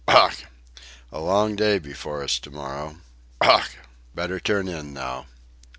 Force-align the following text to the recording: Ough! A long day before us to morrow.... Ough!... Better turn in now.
Ough! 0.07 0.45
A 1.11 1.19
long 1.19 1.55
day 1.55 1.77
before 1.77 2.23
us 2.23 2.39
to 2.39 2.49
morrow.... 2.49 2.95
Ough!... 3.41 3.75
Better 4.15 4.39
turn 4.39 4.67
in 4.67 4.95
now. 4.95 5.27